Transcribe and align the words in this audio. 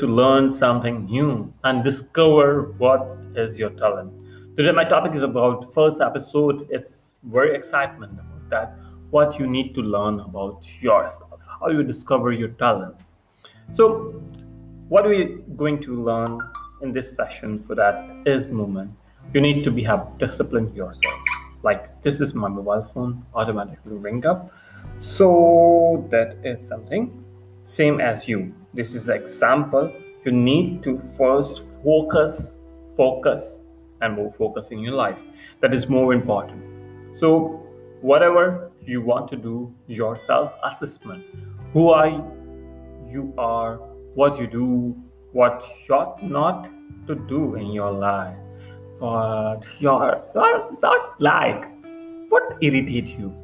to 0.00 0.06
learning 0.20 0.46
what 2.80 3.02
is 3.38 3.48
یورنٹ 3.60 5.14
is 5.14 5.22
about 5.24 5.58
investment 5.74 8.20
what 9.12 9.28
you 9.40 9.44
need 9.50 9.68
to 9.74 9.80
learn 9.82 10.20
about 10.26 10.58
you 10.82 10.90
how 10.96 11.68
you 11.72 11.82
discover 11.94 12.30
your 12.32 12.50
talent 12.58 12.96
so 13.76 13.82
what 14.90 15.02
are 15.06 15.10
going 15.60 15.76
to 15.86 15.90
learn 16.12 16.32
in 16.80 16.88
this 17.00 17.08
session 17.16 17.50
for 17.66 17.74
that 17.82 17.98
is 18.28 18.42
moment 18.52 18.90
You 19.32 19.40
need 19.40 19.64
to 19.64 19.84
have 19.84 20.06
discipline 20.18 20.72
yourself. 20.74 21.20
Like, 21.62 22.00
this 22.00 22.20
is 22.20 22.34
my 22.34 22.48
mobile 22.48 22.88
phone, 22.94 23.26
automatically 23.34 23.96
ring 23.96 24.24
up. 24.24 24.50
So 25.00 26.06
that 26.10 26.36
is 26.44 26.66
something 26.66 27.24
same 27.64 28.00
as 28.00 28.28
you. 28.28 28.54
This 28.72 28.94
is 28.94 29.06
the 29.06 29.14
example. 29.14 29.92
You 30.24 30.32
need 30.32 30.82
to 30.84 30.98
first 31.18 31.62
focus 31.84 32.60
and 34.00 34.14
more 34.14 34.30
focus 34.30 34.70
in 34.70 34.78
your 34.78 34.94
life. 34.94 35.18
That 35.60 35.74
is 35.74 35.88
more 35.88 36.12
important. 36.12 36.62
So 37.12 37.62
whatever 38.00 38.70
you 38.84 39.02
want 39.02 39.28
to 39.28 39.36
do, 39.36 39.74
your 39.88 40.16
self-assessment, 40.16 41.24
who 41.72 41.92
you 43.08 43.34
are, 43.38 43.78
what 44.14 44.38
you 44.38 44.46
do, 44.46 44.96
what 45.32 45.64
you're 45.88 46.16
not 46.22 46.70
to 47.06 47.14
do 47.14 47.56
in 47.56 47.72
your 47.72 47.90
life. 47.90 48.34
But 48.98 49.06
uh, 49.06 49.60
you're 49.78 50.22
not 50.34 51.20
like 51.20 51.68
what 52.30 52.56
irritate 52.62 53.08
you. 53.18 53.34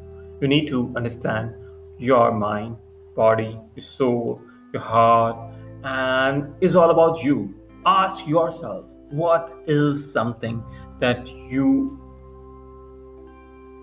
You 0.40 0.48
need 0.48 0.66
to 0.68 0.90
understand 0.96 1.54
your 1.98 2.32
mind, 2.32 2.78
body, 3.14 3.58
your 3.74 3.82
soul, 3.82 4.40
your 4.72 4.82
heart, 4.82 5.36
and 5.84 6.54
it's 6.62 6.74
all 6.74 6.88
about 6.88 7.22
you. 7.22 7.54
Ask 7.84 8.26
yourself, 8.26 8.90
what 9.10 9.54
is 9.66 10.10
something 10.10 10.64
that 11.00 11.28
you 11.28 11.98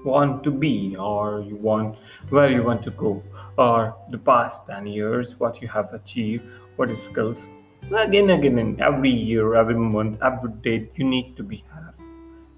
want 0.04 0.44
to 0.46 0.52
be, 0.52 0.96
or 0.96 1.46
you 1.48 1.56
want 1.56 1.98
where 2.30 2.50
you 2.50 2.64
want 2.64 2.82
to 2.84 2.92
go, 2.92 3.22
or 3.58 3.96
the 4.10 4.18
past 4.18 4.66
10 4.66 4.88
years 4.88 5.40
what 5.40 5.62
you 5.62 5.68
have 5.68 5.94
achieved, 5.94 6.50
what 6.78 6.90
is 6.90 7.04
skills 7.04 7.46
Again, 7.92 8.30
and 8.30 8.80
every 8.82 9.10
year, 9.10 9.56
every 9.56 9.74
month, 9.74 10.22
every 10.22 10.52
date, 10.62 10.92
you 10.96 11.06
need 11.06 11.36
to 11.36 11.42
be 11.42 11.64
have 11.74 11.96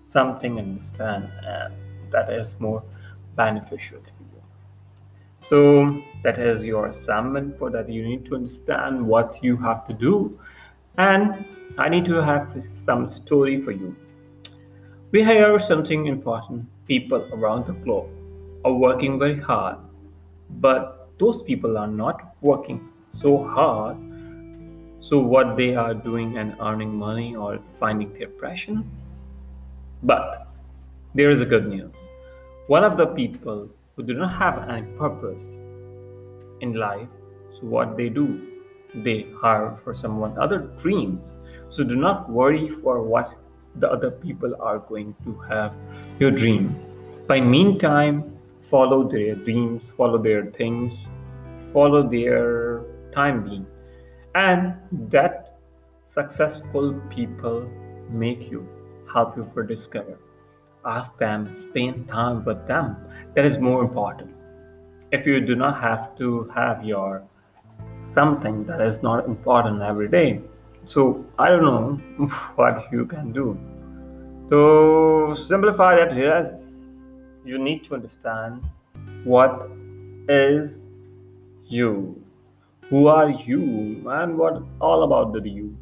something 0.03 0.59
understand 0.59 1.31
and 1.45 1.73
that 2.11 2.29
is 2.29 2.59
more 2.59 2.83
beneficial 3.37 4.01
for 4.01 4.23
you. 4.23 4.43
So 5.39 6.03
that 6.23 6.37
is 6.37 6.65
your 6.65 6.87
assignment 6.87 7.57
for 7.57 7.69
that. 7.69 7.89
You 7.89 8.03
need 8.03 8.25
to 8.25 8.35
understand 8.35 9.01
what 9.01 9.41
you 9.41 9.55
have 9.55 9.85
to 9.85 9.93
do, 9.93 10.37
and 10.97 11.45
I 11.77 11.87
need 11.87 12.03
to 12.07 12.15
have 12.15 12.51
some 12.65 13.07
story 13.07 13.61
for 13.61 13.71
you. 13.71 13.95
We 15.11 15.23
hear 15.23 15.57
something 15.61 16.07
important. 16.07 16.67
People 16.89 17.25
around 17.31 17.67
the 17.67 17.73
globe 17.73 18.09
are 18.65 18.73
working 18.73 19.17
very 19.17 19.39
hard, 19.39 19.77
but 20.49 21.07
those 21.19 21.41
people 21.43 21.77
are 21.77 21.87
not 21.87 22.35
working 22.41 22.81
so 23.11 23.47
hard 23.47 23.95
so 25.03 25.17
what 25.17 25.57
they 25.57 25.73
are 25.75 25.95
doing 25.95 26.37
and 26.37 26.55
earning 26.61 26.95
money 26.95 27.35
or 27.35 27.57
finding 27.79 28.13
their 28.13 28.29
passion. 28.29 28.89
But 30.03 30.47
there 31.15 31.31
is 31.31 31.41
a 31.41 31.45
good 31.45 31.67
news. 31.67 31.95
One 32.67 32.83
of 32.83 32.97
the 32.97 33.07
people 33.07 33.67
who 33.95 34.03
do 34.03 34.13
not 34.13 34.31
have 34.33 34.69
any 34.69 34.85
purpose 34.99 35.57
in 36.61 36.73
life, 36.73 37.09
so 37.55 37.65
what 37.65 37.97
they 37.97 38.09
do, 38.09 38.47
they 38.93 39.25
hire 39.37 39.79
for 39.83 39.95
someone 39.95 40.37
other 40.37 40.59
dreams. 40.77 41.39
So 41.69 41.83
do 41.83 41.95
not 41.95 42.29
worry 42.29 42.69
for 42.69 43.01
what 43.01 43.33
the 43.75 43.91
other 43.91 44.11
people 44.11 44.55
are 44.59 44.79
going 44.79 45.15
to 45.23 45.33
have 45.49 45.75
your 46.19 46.29
dream. 46.29 46.79
By 47.27 47.41
meantime, 47.41 48.37
follow 48.69 49.09
their 49.09 49.33
dreams, 49.33 49.89
follow 49.89 50.19
their 50.19 50.45
things, 50.45 51.07
follow 51.73 52.07
their 52.07 52.83
time 53.15 53.43
being 53.43 53.65
and 54.35 54.75
that 54.91 55.57
successful 56.05 56.93
people 57.09 57.67
make 58.09 58.49
you, 58.49 58.67
help 59.11 59.37
you 59.37 59.45
for 59.45 59.63
discover. 59.63 60.17
Ask 60.85 61.17
them, 61.17 61.55
spend 61.55 62.07
time 62.07 62.43
with 62.43 62.67
them. 62.67 62.95
That 63.35 63.45
is 63.45 63.57
more 63.57 63.81
important. 63.83 64.33
If 65.11 65.27
you 65.27 65.41
do 65.41 65.55
not 65.55 65.79
have 65.81 66.15
to 66.17 66.43
have 66.55 66.83
your 66.83 67.23
something 67.99 68.65
that 68.65 68.81
is 68.81 69.03
not 69.03 69.25
important 69.25 69.81
every 69.81 70.07
day, 70.07 70.41
so 70.85 71.25
I 71.37 71.49
don't 71.49 71.63
know 71.63 71.95
what 72.55 72.87
you 72.91 73.05
can 73.05 73.31
do. 73.31 73.57
To 74.49 75.35
simplify 75.39 75.95
that, 75.97 76.15
yes, 76.15 77.07
you 77.45 77.57
need 77.57 77.83
to 77.85 77.95
understand 77.95 78.61
what 79.23 79.69
is 80.27 80.87
you 81.65 82.17
who 82.91 83.07
are 83.07 83.29
you 83.49 83.63
and 84.15 84.37
what 84.37 84.61
all 84.81 85.03
about 85.03 85.31
the 85.31 85.49
you. 85.49 85.75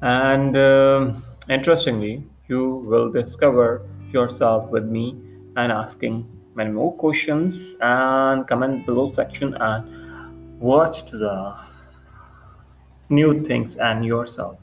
And 0.00 0.56
um, 0.56 1.22
interestingly, 1.50 2.24
you 2.48 2.76
will 2.90 3.12
discover 3.12 3.86
yourself 4.10 4.70
with 4.70 4.86
me 4.86 5.14
and 5.58 5.70
asking 5.70 6.26
many 6.54 6.70
more 6.70 6.92
questions, 6.94 7.76
and 7.80 8.46
comment 8.46 8.86
below 8.86 9.12
section 9.12 9.54
and 9.54 10.58
watch 10.58 11.04
to 11.10 11.18
the 11.18 11.54
new 13.10 13.44
things 13.44 13.76
and 13.76 14.04
yourself. 14.04 14.56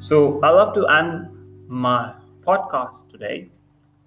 So 0.00 0.40
I 0.42 0.50
love 0.50 0.74
to 0.74 0.86
end 0.88 1.28
my 1.68 2.14
podcast 2.46 3.08
today 3.08 3.48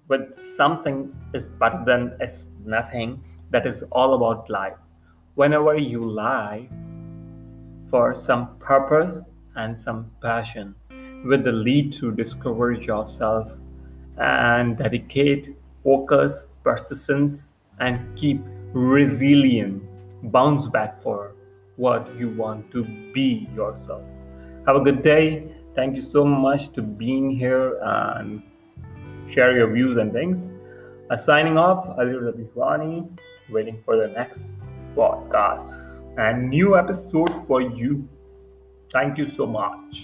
with 0.06 0.34
something 0.34 1.12
is 1.34 1.48
better 1.48 1.82
than 1.84 2.16
is 2.20 2.46
nothing, 2.64 3.20
that 3.50 3.66
is 3.66 3.82
all 3.90 4.14
about 4.14 4.48
life. 4.48 4.78
Whenever 5.34 5.76
you 5.76 6.00
lie, 6.08 6.68
for 7.90 8.14
some 8.14 8.56
purpose 8.58 9.22
and 9.56 9.78
some 9.78 10.10
passion, 10.22 10.74
with 11.26 11.44
the 11.44 11.52
lead 11.52 11.92
to 11.92 12.12
discover 12.12 12.72
yourself 12.72 13.50
and 14.16 14.76
dedicate 14.76 15.56
focus, 15.84 16.44
persistence, 16.62 17.54
and 17.80 18.16
keep 18.16 18.40
resilient, 18.72 19.82
bounce 20.32 20.66
back 20.66 21.00
for 21.02 21.34
what 21.76 22.08
you 22.18 22.28
want 22.28 22.70
to 22.72 22.84
be 23.14 23.48
yourself. 23.54 24.02
Have 24.66 24.76
a 24.76 24.80
good 24.80 25.02
day. 25.02 25.54
Thank 25.74 25.96
you 25.96 26.02
so 26.02 26.24
much 26.24 26.72
to 26.72 26.82
being 26.82 27.30
here 27.30 27.78
and 27.80 28.42
share 29.28 29.56
your 29.56 29.72
views 29.72 29.96
and 29.98 30.12
things. 30.12 30.56
Signing 31.24 31.56
off, 31.56 31.96
Alireza 31.96 32.32
Bishwani, 32.32 33.08
waiting 33.48 33.80
for 33.84 33.96
the 33.96 34.08
next 34.08 34.40
podcast 34.96 35.70
and 36.18 36.50
new 36.50 36.76
episode 36.76 37.46
for 37.46 37.62
you. 37.62 38.08
Thank 38.92 39.18
you 39.18 39.30
so 39.30 39.46
much. 39.46 39.96